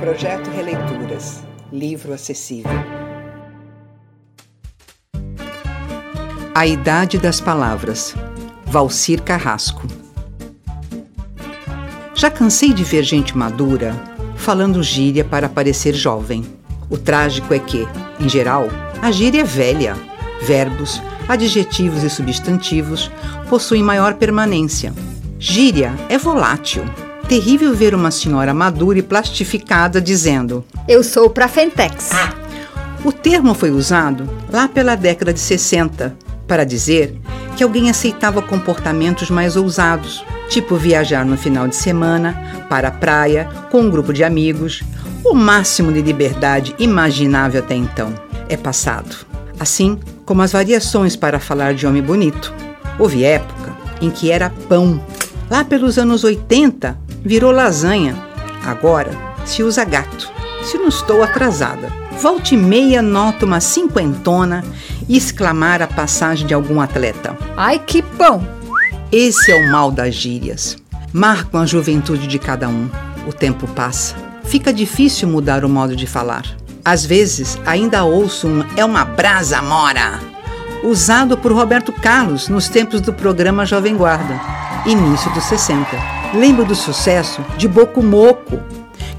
[0.00, 1.42] Projeto Releituras.
[1.72, 2.70] Livro acessível.
[6.54, 8.14] A Idade das Palavras.
[8.64, 9.88] Valcir Carrasco.
[12.14, 13.92] Já cansei de ver gente madura
[14.36, 16.44] falando gíria para parecer jovem.
[16.88, 17.84] O trágico é que,
[18.20, 18.68] em geral,
[19.02, 19.96] a gíria é velha.
[20.42, 23.10] Verbos, adjetivos e substantivos
[23.48, 24.94] possuem maior permanência.
[25.40, 26.84] Gíria é volátil
[27.28, 32.10] terrível ver uma senhora madura e plastificada dizendo: Eu sou pra Fentex.
[33.04, 36.16] O termo foi usado lá pela década de 60
[36.48, 37.14] para dizer
[37.54, 43.46] que alguém aceitava comportamentos mais ousados, tipo viajar no final de semana para a praia
[43.70, 44.82] com um grupo de amigos,
[45.24, 48.12] o máximo de liberdade imaginável até então.
[48.48, 49.14] É passado.
[49.60, 52.54] Assim como as variações para falar de homem bonito.
[52.98, 55.02] Houve época em que era pão.
[55.50, 58.16] Lá pelos anos 80, virou lasanha.
[58.64, 59.10] Agora
[59.44, 60.30] se usa gato.
[60.62, 61.92] Se não estou atrasada.
[62.20, 64.64] Volte e meia nota uma cinquentona
[65.08, 67.36] e exclamar a passagem de algum atleta.
[67.56, 68.44] Ai, que bom!
[69.10, 70.76] Esse é o mal das gírias.
[71.12, 72.90] Marcam a juventude de cada um.
[73.26, 74.14] O tempo passa.
[74.44, 76.44] Fica difícil mudar o modo de falar.
[76.84, 80.18] Às vezes, ainda ouço um é uma brasa mora,
[80.82, 84.40] usado por Roberto Carlos nos tempos do programa Jovem Guarda,
[84.86, 86.17] início dos 60.
[86.34, 88.60] Lembro do sucesso de Boco Moco,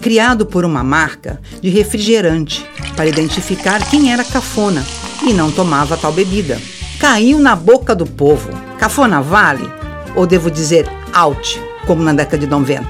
[0.00, 4.84] criado por uma marca de refrigerante para identificar quem era cafona
[5.22, 6.60] e não tomava tal bebida.
[6.98, 8.50] Caiu na boca do povo.
[8.78, 9.70] Cafona vale?
[10.16, 12.86] Ou devo dizer out, como na década de 90?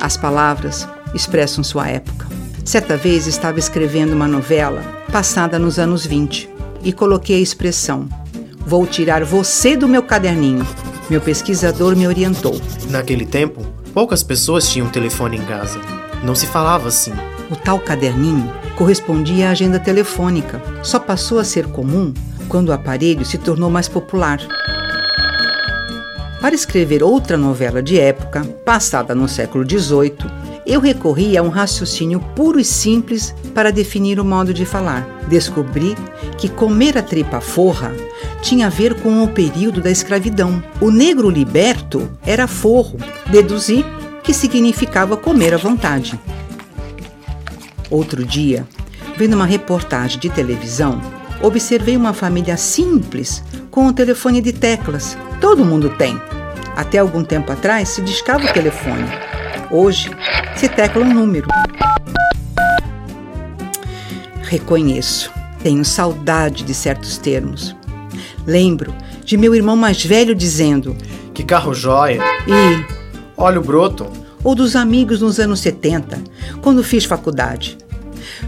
[0.00, 2.26] As palavras expressam sua época.
[2.64, 4.82] Certa vez estava escrevendo uma novela
[5.12, 6.48] passada nos anos 20
[6.82, 8.08] e coloquei a expressão:
[8.58, 10.66] Vou tirar você do meu caderninho
[11.10, 12.60] meu pesquisador me orientou.
[12.90, 13.64] Naquele tempo,
[13.94, 15.80] poucas pessoas tinham telefone em casa.
[16.22, 17.12] Não se falava assim.
[17.50, 20.60] O tal caderninho correspondia à agenda telefônica.
[20.82, 22.12] Só passou a ser comum
[22.48, 24.38] quando o aparelho se tornou mais popular.
[26.40, 30.16] Para escrever outra novela de época, passada no século XVIII,
[30.68, 35.08] eu recorri a um raciocínio puro e simples para definir o modo de falar.
[35.26, 35.96] Descobri
[36.36, 37.90] que comer a tripa forra
[38.42, 40.62] tinha a ver com o período da escravidão.
[40.78, 42.98] O negro liberto era forro.
[43.30, 43.82] Deduzi
[44.22, 46.20] que significava comer à vontade.
[47.90, 48.66] Outro dia,
[49.16, 51.00] vendo uma reportagem de televisão,
[51.40, 55.16] observei uma família simples com um telefone de teclas.
[55.40, 56.20] Todo mundo tem.
[56.76, 59.27] Até algum tempo atrás se discava o telefone.
[59.70, 60.10] Hoje
[60.56, 61.46] se tecla um número.
[64.42, 65.30] Reconheço,
[65.62, 67.76] tenho saudade de certos termos.
[68.46, 70.96] Lembro de meu irmão mais velho dizendo:
[71.34, 72.22] Que carro jóia!
[72.46, 72.94] E.
[73.36, 74.06] Olha o broto!
[74.42, 76.18] Ou dos amigos nos anos 70,
[76.62, 77.76] quando fiz faculdade.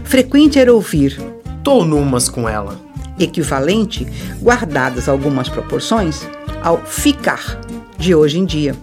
[0.03, 1.21] Frequente era ouvir:
[1.63, 2.79] Tô numas com ela.
[3.19, 4.07] Equivalente,
[4.41, 6.27] guardadas algumas proporções,
[6.63, 7.61] ao ficar
[7.99, 8.75] de hoje em dia.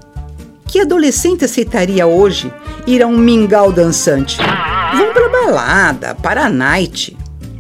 [0.69, 2.53] Que adolescente aceitaria hoje
[2.87, 4.37] ir a um mingau dançante?
[4.37, 7.17] Vão pra balada, para a night.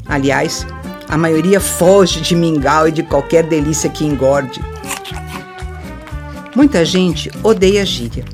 [0.07, 0.67] Aliás,
[1.09, 4.61] a maioria foge de mingau e de qualquer delícia que engorde.
[6.55, 8.27] Muita gente odeia a gíria.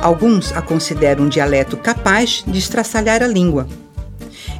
[0.00, 3.66] Alguns a consideram um dialeto capaz de estraçalhar a língua.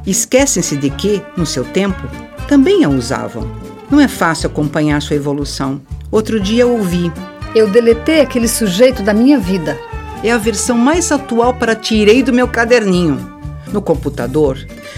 [0.05, 2.01] Esquecem-se de que, no seu tempo,
[2.49, 3.49] também a usavam.
[3.89, 5.81] Não é fácil acompanhar sua evolução.
[6.11, 7.11] Outro dia ouvi:
[7.53, 9.77] Eu deletei aquele sujeito da minha vida.
[10.23, 13.41] É a versão mais atual para tirei do meu caderninho.
[13.71, 14.57] No computador,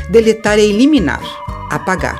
[0.09, 1.21] deletar é eliminar
[1.75, 2.19] apagar.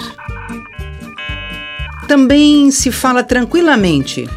[2.07, 4.27] Também se fala tranquilamente.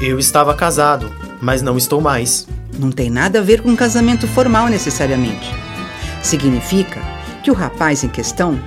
[0.00, 2.46] Eu estava casado, mas não estou mais.
[2.78, 5.48] Não tem nada a ver com casamento formal necessariamente.
[6.22, 7.00] Significa
[7.42, 8.58] que o rapaz em questão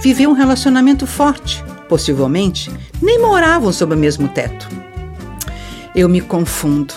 [0.00, 1.64] viveu um relacionamento forte.
[1.88, 2.70] Possivelmente
[3.00, 4.81] nem moravam sob o mesmo teto.
[5.94, 6.94] Eu me confundo.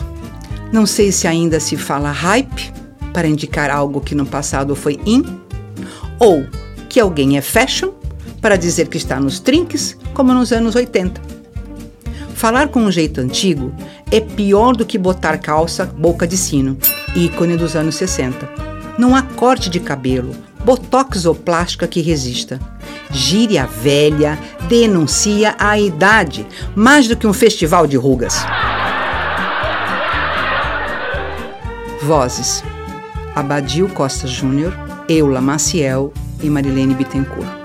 [0.71, 2.73] Não sei se ainda se fala hype
[3.13, 5.23] para indicar algo que no passado foi in,
[6.19, 6.45] ou
[6.89, 7.91] que alguém é fashion
[8.41, 11.21] para dizer que está nos trinques, como nos anos 80.
[12.33, 13.73] Falar com um jeito antigo
[14.11, 16.77] é pior do que botar calça boca de sino,
[17.15, 18.47] ícone dos anos 60.
[18.97, 22.59] Não há corte de cabelo, botox ou plástica que resista.
[23.11, 24.37] Gíria velha
[24.67, 28.35] denuncia a idade, mais do que um festival de rugas.
[32.05, 32.63] Vozes:
[33.35, 34.71] Abadio Costa Júnior,
[35.09, 36.13] Eula Maciel
[36.43, 37.64] e Marilene Bittencourt.